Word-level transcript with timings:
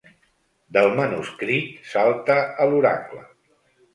Del 0.77 0.87
manuscrit 0.99 1.77
salta 1.91 2.39
a 2.65 2.69
l'oracle. 2.71 3.21